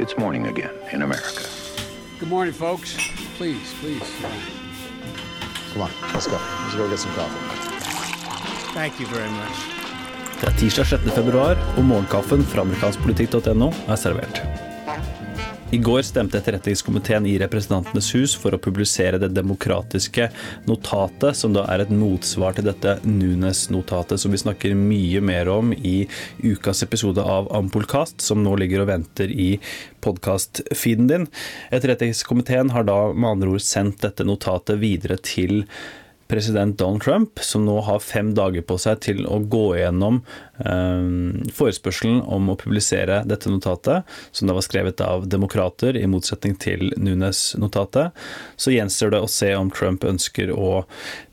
It's 0.00 0.16
morning 0.16 0.46
again 0.46 0.70
in 0.92 1.02
America. 1.02 1.44
Good 2.18 2.30
morning, 2.30 2.54
folks. 2.54 2.96
Please, 3.36 3.74
please. 3.80 4.10
Come 5.72 5.82
on, 5.82 5.90
let's 6.14 6.26
go. 6.26 6.38
Let's 6.62 6.74
go 6.74 6.88
get 6.88 6.98
some 6.98 7.12
coffee. 7.12 7.36
Thank 8.72 8.98
you 8.98 9.06
very 9.06 9.30
much. 9.30 9.56
Det 10.40 10.46
er 10.46 10.56
tirsdag 10.56 10.86
6. 10.86 11.12
februar, 11.12 11.56
og 11.76 11.84
morgenkaffen 11.84 12.44
fra 12.44 12.64
amerikanskpolitikk.no 12.64 13.72
er 13.88 13.96
servert. 13.96 14.40
I 15.72 15.78
går 15.78 16.02
stemte 16.02 16.38
etterretningskomiteen 16.38 17.26
i 17.30 17.36
Representantenes 17.38 18.08
hus 18.16 18.32
for 18.34 18.50
å 18.50 18.58
publisere 18.58 19.20
det 19.22 19.28
demokratiske 19.36 20.26
notatet, 20.66 21.38
som 21.38 21.52
da 21.54 21.62
er 21.70 21.84
et 21.84 21.92
motsvar 21.94 22.56
til 22.56 22.66
dette 22.66 22.96
Nunes-notatet, 23.06 24.18
som 24.18 24.34
vi 24.34 24.40
snakker 24.42 24.74
mye 24.74 25.22
mer 25.22 25.46
om 25.52 25.70
i 25.70 26.08
ukas 26.42 26.82
episode 26.82 27.22
av 27.22 27.46
Ampolkast, 27.54 28.18
som 28.18 28.42
nå 28.42 28.56
ligger 28.58 28.82
og 28.82 28.90
venter 28.90 29.30
i 29.30 29.52
podkast-feeden 30.02 31.06
din. 31.06 31.30
Etterretningskomiteen 31.70 32.74
har 32.74 32.90
da 32.90 32.98
med 33.14 33.36
andre 33.36 33.54
ord 33.54 33.62
sendt 33.62 34.02
dette 34.02 34.26
notatet 34.26 34.82
videre 34.82 35.22
til 35.22 35.68
president 36.30 36.78
Donald 36.78 37.02
Trump, 37.02 37.38
som 37.42 37.64
nå 37.66 37.80
har 37.86 38.00
fem 38.04 38.30
dager 38.34 38.62
på 38.62 38.76
seg 38.78 39.00
til 39.02 39.24
å 39.26 39.40
gå 39.50 39.64
gjennom 39.80 40.20
eh, 40.62 41.50
forespørselen 41.56 42.22
om 42.22 42.52
å 42.52 42.56
publisere 42.60 43.20
dette 43.28 43.50
notatet, 43.50 44.06
som 44.30 44.48
da 44.48 44.54
var 44.56 44.66
skrevet 44.66 45.02
av 45.04 45.26
demokrater, 45.30 45.98
i 45.98 46.06
motsetning 46.10 46.54
til 46.62 46.92
Nunes-notatet. 46.96 48.16
Så 48.56 48.74
gjenstår 48.76 49.16
det 49.16 49.22
å 49.24 49.30
se 49.30 49.52
om 49.58 49.72
Trump 49.74 50.06
ønsker 50.06 50.54
å 50.54 50.84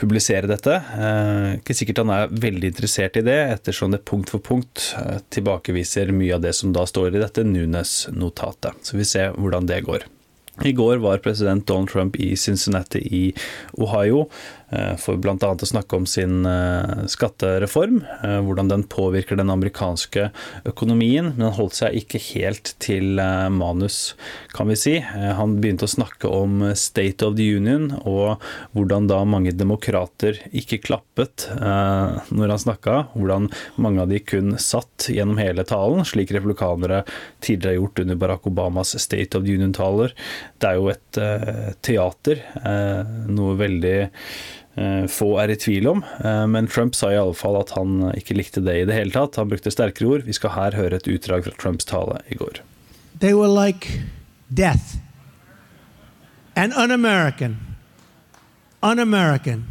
publisere 0.00 0.50
dette. 0.50 0.76
Eh, 0.76 1.58
ikke 1.60 1.76
sikkert 1.76 2.02
han 2.02 2.14
er 2.16 2.38
veldig 2.46 2.72
interessert 2.74 3.20
i 3.20 3.26
det, 3.26 3.40
ettersom 3.56 3.94
det 3.94 4.04
punkt 4.10 4.32
for 4.34 4.42
punkt 4.42 4.90
eh, 4.98 5.20
tilbakeviser 5.30 6.10
mye 6.16 6.38
av 6.38 6.46
det 6.46 6.56
som 6.58 6.74
da 6.74 6.86
står 6.88 7.14
i 7.14 7.22
dette 7.22 7.46
Nunes-notatet. 7.46 8.82
Så 8.82 8.98
vi 8.98 9.06
ser 9.06 9.36
hvordan 9.38 9.70
det 9.70 9.84
går. 9.86 10.10
I 10.64 10.72
går 10.72 10.96
var 10.96 11.18
president 11.18 11.66
Donald 11.66 11.88
Trump 11.88 12.16
i 12.16 12.36
Cincinnati 12.36 12.98
i 12.98 13.34
Ohio 13.72 14.28
Eh, 14.70 14.94
for 15.02 15.18
bl.a. 15.18 15.34
å 15.34 15.66
snakke 15.66 15.98
om 15.98 16.06
sin 16.06 16.44
eh, 16.46 17.02
skattereform, 17.10 18.04
eh, 18.22 18.36
hvordan 18.46 18.70
den 18.70 18.84
påvirker 18.90 19.38
den 19.38 19.50
amerikanske 19.50 20.28
økonomien. 20.70 21.32
Men 21.34 21.48
han 21.48 21.56
holdt 21.56 21.80
seg 21.80 21.96
ikke 21.98 22.20
helt 22.30 22.74
til 22.82 23.18
manus, 23.50 24.14
kan 24.54 24.70
vi 24.70 24.76
si. 24.78 24.94
Han 25.00 25.56
begynte 25.60 25.88
å 25.88 25.90
snakke 25.90 26.30
om 26.30 26.62
State 26.78 27.26
of 27.26 27.34
the 27.38 27.48
Union, 27.56 27.90
og 28.06 28.42
hvordan 28.76 29.08
da 29.10 29.20
mange 29.26 29.52
demokrater 29.56 30.38
ikke 30.56 30.80
klappet 30.84 31.48
når 31.50 32.52
han 32.52 32.62
snakka. 32.62 32.96
Hvordan 33.14 33.48
mange 33.82 34.04
av 34.04 34.12
de 34.12 34.20
kun 34.22 34.54
satt 34.60 35.08
gjennom 35.10 35.40
hele 35.40 35.64
talen, 35.66 36.04
slik 36.06 36.32
republikanere 36.34 37.02
tidligere 37.42 37.74
har 37.74 37.80
gjort 37.80 38.04
under 38.04 38.20
Barack 38.22 38.48
Obamas 38.50 38.94
State 39.02 39.38
of 39.38 39.46
the 39.46 39.56
Union-taler. 39.56 40.14
Det 40.58 40.68
er 40.68 40.78
jo 40.78 40.88
et 40.92 41.18
teater, 41.86 42.42
noe 43.30 43.54
veldig 43.56 43.94
Eh, 44.80 45.06
få 45.06 45.34
er 45.42 45.50
i 45.50 45.56
tvil 45.58 45.88
om. 45.90 46.04
Eh, 46.24 46.46
men 46.46 46.66
Trump 46.66 46.94
sa 46.94 47.10
i 47.12 47.18
alle 47.18 47.34
fall 47.34 47.58
at 47.58 47.72
han 47.76 48.12
ikke 48.14 48.36
likte 48.38 48.62
det 48.64 48.76
i 48.78 48.84
det 48.88 48.94
hele 48.94 49.12
tatt. 49.12 49.36
Han 49.36 49.50
brukte 49.50 49.72
sterkere 49.72 50.08
ord. 50.08 50.26
Vi 50.28 50.36
skal 50.36 50.54
her 50.54 50.78
høre 50.78 51.00
et 51.00 51.10
utdrag 51.10 51.44
fra 51.44 51.56
Trumps 51.58 51.84
tale 51.84 52.20
i 52.30 52.38
går. 52.38 52.62
They 53.18 53.34
were 53.34 53.50
like 53.50 54.00
death. 54.48 54.96
And 56.56 56.72
un-American. 56.72 57.58
Un-American. 58.82 59.66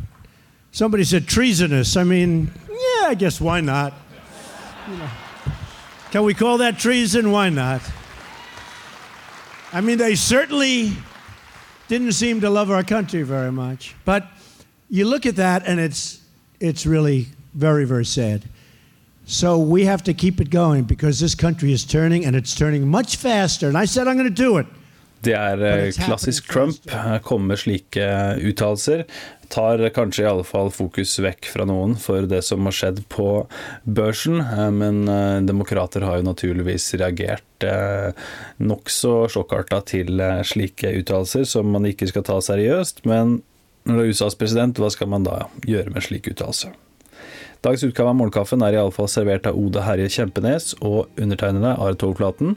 Somebody 0.71 1.03
said 1.03 1.27
treasonous. 1.27 1.95
I 1.97 2.03
mean, 2.03 2.51
yeah, 2.69 3.09
I 3.09 3.15
guess 3.15 3.41
why 3.41 3.61
not? 3.61 3.93
You 4.87 4.97
know. 4.97 5.09
Can 6.11 6.23
we 6.23 6.33
call 6.33 6.57
that 6.57 6.77
treason? 6.77 7.31
Why 7.31 7.49
not? 7.49 7.81
I 9.71 9.81
mean, 9.81 9.99
they 9.99 10.15
certainly 10.15 10.93
didn't 11.87 12.13
seem 12.13 12.41
to 12.41 12.49
love 12.49 12.71
our 12.71 12.83
country 12.83 13.21
very 13.21 13.51
much. 13.51 13.95
But 14.03 14.27
you 14.89 15.05
look 15.05 15.25
at 15.25 15.35
that 15.35 15.67
and 15.67 15.79
it's 15.79 16.21
it's 16.59 16.85
really 16.85 17.27
very 17.53 17.85
very 17.85 18.05
sad. 18.05 18.43
So 19.25 19.59
we 19.59 19.85
have 19.85 20.03
to 20.03 20.13
keep 20.13 20.41
it 20.41 20.49
going 20.49 20.85
because 20.85 21.19
this 21.19 21.35
country 21.35 21.71
is 21.71 21.85
turning 21.85 22.25
and 22.25 22.35
it's 22.35 22.55
turning 22.55 22.87
much 22.87 23.17
faster. 23.17 23.67
And 23.67 23.77
I 23.77 23.85
said 23.85 24.07
I'm 24.07 24.17
going 24.17 24.27
to 24.27 24.33
do 24.33 24.57
it. 24.57 24.65
Det 25.25 25.35
er 25.35 25.63
eh, 25.67 25.89
klassisk 26.05 26.47
Trump. 26.51 26.79
Komme 27.25 27.53
med 27.53 27.59
slike 27.59 28.05
uttalelser. 28.39 29.03
Tar 29.49 29.81
kanskje 29.95 30.23
i 30.23 30.29
alle 30.29 30.45
fall 30.45 30.69
fokus 30.71 31.15
vekk 31.23 31.49
fra 31.49 31.65
noen 31.67 31.95
for 31.99 32.27
det 32.29 32.43
som 32.45 32.67
har 32.69 32.75
skjedd 32.75 33.01
på 33.11 33.29
børsen. 33.83 34.39
Eh, 34.43 34.69
men 34.75 35.03
eh, 35.11 35.41
demokrater 35.47 36.05
har 36.07 36.19
jo 36.19 36.29
naturligvis 36.29 36.93
reagert 37.01 37.45
nokså 38.63 39.13
sjokkarta 39.33 39.81
til 39.83 40.21
slike 40.47 40.93
uttalelser 41.01 41.43
som 41.43 41.67
man 41.73 41.89
ikke 41.89 42.07
skal 42.07 42.23
ta 42.23 42.37
seriøst. 42.39 43.03
Men 43.09 43.41
når 43.83 43.97
du 43.97 44.03
er 44.05 44.13
USAs 44.13 44.39
president, 44.39 44.79
hva 44.79 44.87
skal 44.93 45.11
man 45.11 45.27
da 45.27 45.41
gjøre 45.67 45.91
med 45.91 46.05
slik 46.05 46.31
uttalelse? 46.31 46.71
Dagens 47.61 47.83
utgave 47.83 48.09
av 48.09 48.15
Morgenkaffen 48.15 48.61
er 48.63 48.77
iallfall 48.77 49.09
servert 49.11 49.47
av 49.49 49.57
Ode 49.59 49.81
Herje 49.83 50.07
Kjempenes 50.13 50.71
og 50.79 51.09
undertegnede 51.19 51.73
Are 51.75 51.97
Togflaten. 51.99 52.53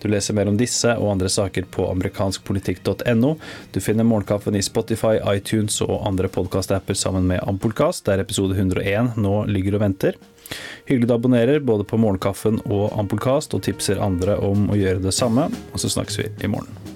Du 0.00 0.08
leser 0.08 0.36
mer 0.38 0.48
om 0.48 0.56
disse 0.56 0.94
og 0.96 1.10
andre 1.12 1.28
saker 1.28 1.66
på 1.74 1.84
amerikanskpolitikk.no. 1.90 3.34
Du 3.74 3.78
finner 3.84 4.08
Morgenkaffen 4.08 4.56
i 4.56 4.64
Spotify, 4.64 5.18
iTunes 5.34 5.82
og 5.84 6.00
andre 6.08 6.32
podkastapper 6.32 6.96
sammen 6.96 7.28
med 7.28 7.44
Ampolkast, 7.44 8.06
der 8.08 8.24
episode 8.24 8.56
101 8.56 9.20
nå 9.20 9.36
ligger 9.52 9.76
og 9.76 9.84
venter. 9.84 10.16
Hyggelig 10.88 11.10
du 11.10 11.16
abonnerer 11.18 11.60
både 11.60 11.84
på 11.84 12.00
Morgenkaffen 12.00 12.62
og 12.64 12.94
Ampolkast, 12.96 13.52
og 13.52 13.66
tipser 13.68 14.00
andre 14.00 14.40
om 14.40 14.70
å 14.72 14.80
gjøre 14.80 15.04
det 15.04 15.12
samme. 15.12 15.50
Og 15.74 15.84
så 15.84 15.92
snakkes 15.92 16.22
vi 16.22 16.32
i 16.40 16.48
morgen. 16.48 16.87